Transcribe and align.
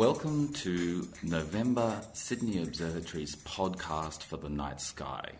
Welcome 0.00 0.54
to 0.54 1.06
November 1.22 2.00
Sydney 2.14 2.62
Observatory's 2.62 3.36
podcast 3.36 4.22
for 4.22 4.38
the 4.38 4.48
night 4.48 4.80
sky. 4.80 5.32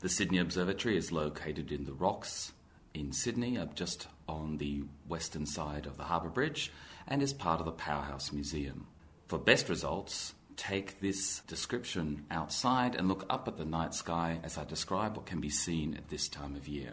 The 0.00 0.10
Sydney 0.10 0.36
Observatory 0.40 0.98
is 0.98 1.10
located 1.10 1.72
in 1.72 1.86
the 1.86 1.94
Rocks 1.94 2.52
in 2.92 3.14
Sydney, 3.14 3.56
up 3.56 3.74
just 3.74 4.06
on 4.28 4.58
the 4.58 4.84
western 5.08 5.46
side 5.46 5.86
of 5.86 5.96
the 5.96 6.04
Harbour 6.04 6.28
Bridge, 6.28 6.70
and 7.08 7.22
is 7.22 7.32
part 7.32 7.60
of 7.60 7.64
the 7.64 7.72
Powerhouse 7.72 8.30
Museum. 8.30 8.88
For 9.26 9.38
best 9.38 9.70
results, 9.70 10.34
take 10.54 11.00
this 11.00 11.40
description 11.46 12.26
outside 12.30 12.96
and 12.96 13.08
look 13.08 13.24
up 13.30 13.48
at 13.48 13.56
the 13.56 13.64
night 13.64 13.94
sky 13.94 14.38
as 14.42 14.58
I 14.58 14.64
describe 14.64 15.16
what 15.16 15.24
can 15.24 15.40
be 15.40 15.48
seen 15.48 15.96
at 15.96 16.10
this 16.10 16.28
time 16.28 16.56
of 16.56 16.68
year. 16.68 16.92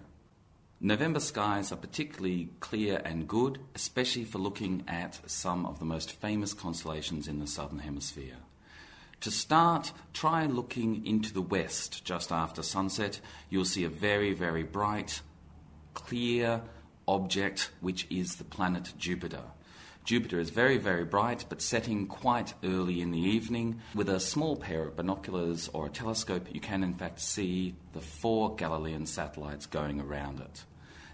November 0.84 1.20
skies 1.20 1.72
are 1.72 1.76
particularly 1.76 2.50
clear 2.60 3.04
and 3.06 3.28
good, 3.28 3.60
especially 3.76 4.24
for 4.24 4.40
looking 4.40 4.84
at 4.88 5.20
some 5.30 5.64
of 5.64 5.78
the 5.78 5.86
most 5.86 6.12
famous 6.12 6.56
constellations 6.56 7.28
in 7.28 7.38
the 7.38 7.46
southern 7.46 7.78
hemisphere. 7.78 8.38
To 9.20 9.30
start, 9.30 9.92
try 10.12 10.48
looking 10.48 11.06
into 11.06 11.32
the 11.32 11.42
west 11.42 12.04
just 12.04 12.32
after 12.32 12.64
sunset. 12.64 13.20
You'll 13.52 13.66
see 13.66 13.84
a 13.84 13.90
very, 13.90 14.34
very 14.34 14.64
bright, 14.64 15.22
clear 15.94 16.64
object, 17.08 17.70
which 17.80 18.08
is 18.10 18.38
the 18.38 18.44
planet 18.44 18.94
Jupiter. 18.98 19.44
Jupiter 20.04 20.40
is 20.40 20.50
very, 20.50 20.78
very 20.78 21.06
bright, 21.06 21.46
but 21.48 21.62
setting 21.62 22.08
quite 22.08 22.54
early 22.64 23.02
in 23.02 23.12
the 23.12 23.20
evening. 23.20 23.82
With 23.94 24.10
a 24.10 24.20
small 24.20 24.56
pair 24.56 24.88
of 24.88 24.96
binoculars 24.96 25.70
or 25.74 25.86
a 25.86 25.90
telescope, 25.90 26.48
you 26.52 26.60
can 26.60 26.84
in 26.84 26.94
fact 26.94 27.20
see 27.20 27.76
the 27.94 28.02
four 28.02 28.56
Galilean 28.56 29.06
satellites 29.06 29.68
going 29.68 30.02
around 30.02 30.40
it. 30.40 30.66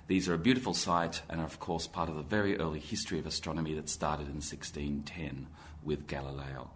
These 0.08 0.30
are 0.30 0.34
a 0.34 0.40
beautiful 0.40 0.74
sight 0.74 1.22
and 1.30 1.42
are, 1.42 1.46
of 1.46 1.60
course, 1.60 1.86
part 1.86 2.08
of 2.08 2.16
the 2.16 2.22
very 2.22 2.58
early 2.58 2.80
history 2.80 3.20
of 3.20 3.26
astronomy 3.26 3.74
that 3.74 3.90
started 3.90 4.28
in 4.28 4.36
1610 4.36 5.48
with 5.84 6.08
Galileo. 6.08 6.70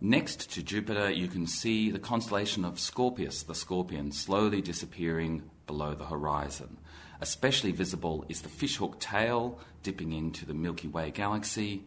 Next 0.00 0.50
to 0.52 0.62
Jupiter, 0.62 1.10
you 1.10 1.26
can 1.26 1.46
see 1.46 1.90
the 1.90 1.98
constellation 1.98 2.66
of 2.66 2.78
Scorpius, 2.78 3.42
the 3.42 3.54
scorpion, 3.54 4.12
slowly 4.12 4.60
disappearing 4.60 5.50
below 5.66 5.94
the 5.94 6.04
horizon. 6.04 6.76
Especially 7.18 7.72
visible 7.72 8.26
is 8.28 8.42
the 8.42 8.50
fishhook 8.50 9.00
tail 9.00 9.58
dipping 9.82 10.12
into 10.12 10.44
the 10.44 10.52
Milky 10.52 10.86
Way 10.86 11.10
galaxy, 11.10 11.84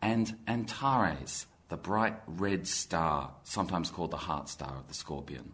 and 0.00 0.36
Antares, 0.48 1.46
the 1.68 1.76
bright 1.76 2.18
red 2.26 2.66
star, 2.66 3.30
sometimes 3.44 3.90
called 3.90 4.10
the 4.10 4.16
heart 4.16 4.48
star 4.48 4.78
of 4.78 4.88
the 4.88 4.94
scorpion. 4.94 5.52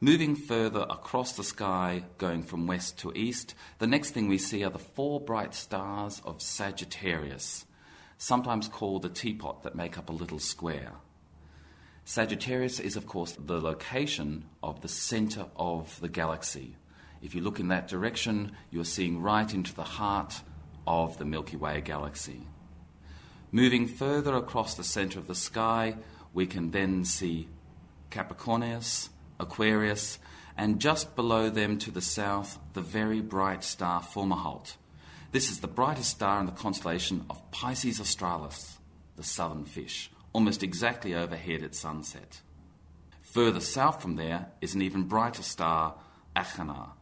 Moving 0.00 0.34
further 0.34 0.86
across 0.88 1.32
the 1.32 1.44
sky, 1.44 2.04
going 2.16 2.42
from 2.42 2.66
west 2.66 2.98
to 3.00 3.12
east, 3.14 3.54
the 3.78 3.86
next 3.86 4.10
thing 4.12 4.28
we 4.28 4.38
see 4.38 4.64
are 4.64 4.70
the 4.70 4.78
four 4.78 5.20
bright 5.20 5.54
stars 5.54 6.22
of 6.24 6.40
Sagittarius, 6.40 7.66
sometimes 8.18 8.68
called 8.68 9.02
the 9.02 9.08
teapot 9.08 9.62
that 9.62 9.74
make 9.74 9.98
up 9.98 10.08
a 10.08 10.12
little 10.12 10.38
square. 10.38 10.92
Sagittarius 12.04 12.78
is, 12.78 12.96
of 12.96 13.06
course, 13.06 13.32
the 13.32 13.60
location 13.60 14.44
of 14.62 14.80
the 14.80 14.88
center 14.88 15.46
of 15.56 16.00
the 16.00 16.08
galaxy. 16.08 16.76
If 17.20 17.34
you 17.34 17.40
look 17.40 17.58
in 17.58 17.68
that 17.68 17.88
direction, 17.88 18.52
you're 18.70 18.84
seeing 18.84 19.20
right 19.20 19.52
into 19.52 19.74
the 19.74 19.82
heart 19.82 20.40
of 20.86 21.18
the 21.18 21.24
Milky 21.24 21.56
Way 21.56 21.80
galaxy. 21.80 22.46
Moving 23.50 23.86
further 23.86 24.36
across 24.36 24.74
the 24.74 24.84
center 24.84 25.18
of 25.18 25.26
the 25.26 25.34
sky, 25.34 25.96
we 26.32 26.46
can 26.46 26.70
then 26.70 27.04
see 27.04 27.48
Capricornus, 28.10 29.08
Aquarius, 29.40 30.18
and 30.56 30.80
just 30.80 31.16
below 31.16 31.50
them 31.50 31.78
to 31.78 31.90
the 31.90 32.00
south, 32.00 32.58
the 32.72 32.80
very 32.80 33.20
bright 33.20 33.64
star 33.64 34.00
Fomalhaut. 34.00 34.76
This 35.36 35.50
is 35.50 35.60
the 35.60 35.68
brightest 35.68 36.12
star 36.12 36.40
in 36.40 36.46
the 36.46 36.52
constellation 36.52 37.26
of 37.28 37.50
Pisces 37.50 38.00
Australis, 38.00 38.78
the 39.16 39.22
southern 39.22 39.66
fish, 39.66 40.10
almost 40.32 40.62
exactly 40.62 41.14
overhead 41.14 41.62
at 41.62 41.74
sunset. 41.74 42.40
Further 43.20 43.60
south 43.60 44.00
from 44.00 44.16
there 44.16 44.46
is 44.62 44.74
an 44.74 44.80
even 44.80 45.02
brighter 45.02 45.42
star, 45.42 45.96
Achernar, 46.34 46.92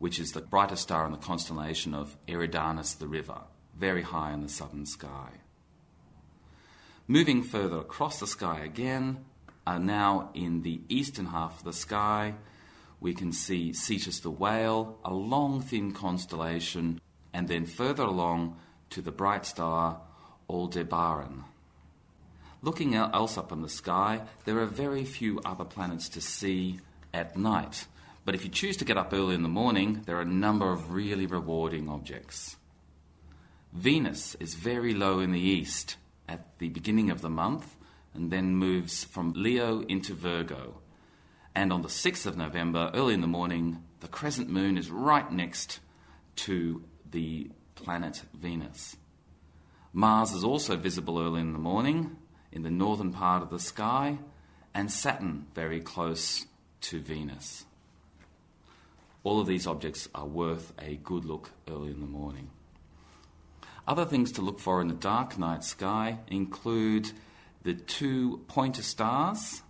which 0.00 0.18
is 0.18 0.32
the 0.32 0.40
brightest 0.40 0.82
star 0.82 1.06
in 1.06 1.12
the 1.12 1.18
constellation 1.18 1.94
of 1.94 2.16
Eridanus 2.26 2.98
the 2.98 3.06
river, 3.06 3.42
very 3.76 4.02
high 4.02 4.32
in 4.32 4.42
the 4.42 4.48
southern 4.48 4.84
sky. 4.84 5.34
Moving 7.06 7.40
further 7.40 7.78
across 7.78 8.18
the 8.18 8.26
sky 8.26 8.64
again, 8.64 9.24
are 9.64 9.78
now 9.78 10.30
in 10.34 10.62
the 10.62 10.80
eastern 10.88 11.26
half 11.26 11.58
of 11.58 11.64
the 11.64 11.72
sky. 11.72 12.34
We 12.98 13.14
can 13.14 13.30
see 13.30 13.72
Cetus 13.72 14.18
the 14.18 14.30
whale, 14.30 14.98
a 15.04 15.14
long, 15.14 15.60
thin 15.62 15.92
constellation, 15.92 17.00
and 17.32 17.48
then 17.48 17.66
further 17.66 18.02
along 18.02 18.56
to 18.90 19.02
the 19.02 19.12
bright 19.12 19.46
star 19.46 20.00
Aldebaran. 20.48 21.44
Looking 22.62 22.94
else 22.94 23.38
up 23.38 23.52
in 23.52 23.62
the 23.62 23.68
sky, 23.68 24.22
there 24.44 24.58
are 24.58 24.66
very 24.66 25.04
few 25.04 25.40
other 25.44 25.64
planets 25.64 26.08
to 26.10 26.20
see 26.20 26.80
at 27.14 27.36
night. 27.36 27.86
But 28.24 28.34
if 28.34 28.44
you 28.44 28.50
choose 28.50 28.76
to 28.78 28.84
get 28.84 28.98
up 28.98 29.12
early 29.14 29.34
in 29.34 29.42
the 29.42 29.48
morning, 29.48 30.02
there 30.04 30.16
are 30.16 30.22
a 30.22 30.26
number 30.26 30.70
of 30.70 30.92
really 30.92 31.26
rewarding 31.26 31.88
objects. 31.88 32.56
Venus 33.72 34.34
is 34.40 34.54
very 34.54 34.92
low 34.92 35.20
in 35.20 35.32
the 35.32 35.40
east 35.40 35.96
at 36.28 36.58
the 36.58 36.68
beginning 36.68 37.10
of 37.10 37.22
the 37.22 37.30
month 37.30 37.76
and 38.12 38.30
then 38.30 38.56
moves 38.56 39.04
from 39.04 39.32
Leo 39.34 39.80
into 39.82 40.12
Virgo. 40.12 40.80
And 41.54 41.72
on 41.72 41.82
the 41.82 41.88
6th 41.88 42.26
of 42.26 42.36
November, 42.36 42.90
early 42.94 43.14
in 43.14 43.20
the 43.20 43.26
morning, 43.26 43.82
the 44.00 44.08
crescent 44.08 44.48
moon 44.48 44.76
is 44.76 44.90
right 44.90 45.30
next 45.30 45.80
to 46.36 46.82
the 47.10 47.50
planet 47.74 48.22
Venus. 48.34 48.96
Mars 49.92 50.32
is 50.32 50.44
also 50.44 50.76
visible 50.76 51.18
early 51.18 51.40
in 51.40 51.52
the 51.52 51.58
morning 51.58 52.16
in 52.52 52.62
the 52.62 52.70
northern 52.70 53.12
part 53.12 53.42
of 53.42 53.50
the 53.50 53.58
sky, 53.58 54.18
and 54.74 54.90
Saturn 54.90 55.46
very 55.54 55.80
close 55.80 56.46
to 56.80 57.00
Venus. 57.00 57.64
All 59.22 59.40
of 59.40 59.46
these 59.46 59.66
objects 59.66 60.08
are 60.14 60.26
worth 60.26 60.72
a 60.78 60.96
good 60.96 61.24
look 61.24 61.50
early 61.68 61.90
in 61.90 62.00
the 62.00 62.06
morning. 62.06 62.50
Other 63.86 64.04
things 64.04 64.32
to 64.32 64.42
look 64.42 64.58
for 64.58 64.80
in 64.80 64.88
the 64.88 64.94
dark 64.94 65.38
night 65.38 65.64
sky 65.64 66.18
include 66.28 67.10
the 67.62 67.74
two 67.74 68.38
pointer 68.48 68.82
stars, 68.82 69.62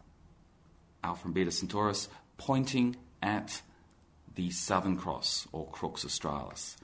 Alpha 1.02 1.26
and 1.26 1.34
Beta 1.34 1.50
Centaurus, 1.50 2.08
pointing 2.36 2.96
at 3.22 3.62
the 4.34 4.50
Southern 4.50 4.96
Cross 4.96 5.48
or 5.52 5.66
Crux 5.68 6.04
Australis. 6.04 6.76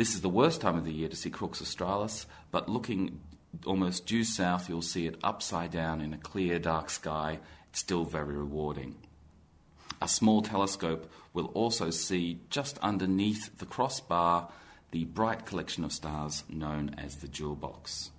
This 0.00 0.14
is 0.14 0.22
the 0.22 0.30
worst 0.30 0.62
time 0.62 0.78
of 0.78 0.86
the 0.86 0.94
year 0.94 1.10
to 1.10 1.14
see 1.14 1.28
Crux 1.28 1.60
Australis, 1.60 2.24
but 2.50 2.70
looking 2.70 3.20
almost 3.66 4.06
due 4.06 4.24
south, 4.24 4.66
you'll 4.66 4.80
see 4.80 5.06
it 5.06 5.18
upside 5.22 5.72
down 5.72 6.00
in 6.00 6.14
a 6.14 6.16
clear, 6.16 6.58
dark 6.58 6.88
sky. 6.88 7.38
It's 7.68 7.80
still 7.80 8.06
very 8.06 8.34
rewarding. 8.34 8.96
A 10.00 10.08
small 10.08 10.40
telescope 10.40 11.12
will 11.34 11.48
also 11.48 11.90
see 11.90 12.40
just 12.48 12.78
underneath 12.78 13.58
the 13.58 13.66
crossbar 13.66 14.48
the 14.90 15.04
bright 15.04 15.44
collection 15.44 15.84
of 15.84 15.92
stars 15.92 16.44
known 16.48 16.94
as 16.96 17.16
the 17.16 17.28
jewel 17.28 17.54
box. 17.54 18.10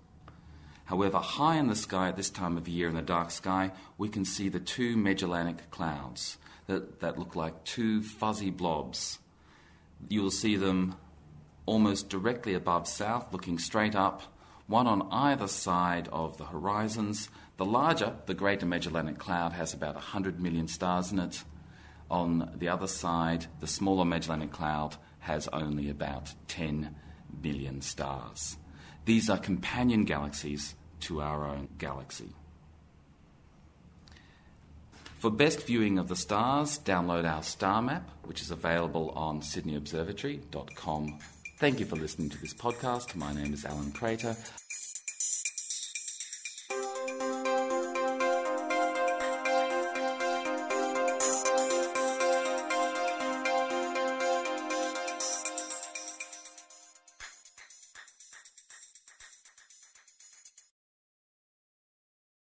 However, 0.86 1.18
high 1.18 1.58
in 1.58 1.66
the 1.66 1.76
sky 1.76 2.10
at 2.10 2.16
this 2.16 2.30
time 2.30 2.58
of 2.58 2.68
year 2.68 2.90
in 2.90 2.94
the 2.94 3.02
dark 3.02 3.32
sky, 3.32 3.72
we 3.98 4.08
can 4.08 4.24
see 4.24 4.50
the 4.50 4.60
two 4.60 4.96
Magellanic 4.98 5.72
clouds 5.72 6.38
that, 6.68 7.00
that 7.00 7.18
look 7.18 7.36
like 7.36 7.64
two 7.64 8.04
fuzzy 8.04 8.52
blobs. 8.52 9.18
You'll 10.10 10.30
see 10.30 10.56
them 10.58 10.96
almost 11.72 12.10
directly 12.10 12.54
above 12.54 12.86
south, 12.86 13.32
looking 13.32 13.58
straight 13.58 13.96
up, 13.96 14.22
one 14.68 14.88
on 14.88 15.08
either 15.10 15.48
side 15.48 16.10
of 16.12 16.36
the 16.36 16.44
horizons. 16.44 17.30
The 17.56 17.64
larger, 17.64 18.14
the 18.26 18.34
Greater 18.34 18.66
Magellanic 18.66 19.18
Cloud, 19.18 19.54
has 19.54 19.74
about 19.74 19.96
100 19.96 20.38
million 20.38 20.68
stars 20.68 21.14
in 21.14 21.20
it. 21.20 21.46
On 22.10 22.52
the 22.58 22.68
other 22.68 22.88
side, 22.88 23.46
the 23.62 23.68
smaller 23.68 24.04
Magellanic 24.04 24.52
Cloud 24.52 24.98
has 25.20 25.48
only 25.54 25.90
about 25.90 26.34
10 26.50 26.94
billion 27.40 27.80
stars. 27.80 28.58
These 29.06 29.30
are 29.30 29.38
companion 29.38 30.04
galaxies 30.04 30.76
to 31.08 31.22
our 31.22 31.46
own 31.46 31.70
galaxy. 31.78 32.34
For 35.20 35.32
best 35.32 35.66
viewing 35.66 36.00
of 36.00 36.10
the 36.10 36.18
stars, 36.18 36.80
download 36.80 37.24
our 37.24 37.44
star 37.44 37.82
map, 37.82 38.10
which 38.26 38.42
is 38.42 38.52
available 38.52 39.12
on 39.12 39.40
sydneyobservatory.com. 39.40 41.20
Thank 41.62 41.80
you 41.80 41.86
for 41.86 41.96
listening 41.96 42.28
to 42.30 42.42
this 42.42 42.56
podcast. 42.56 43.16
My 43.16 43.32
name 43.36 43.54
is 43.54 43.66
Alan 43.66 43.92
Crater. 43.92 44.36